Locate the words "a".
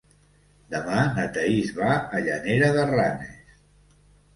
2.01-2.25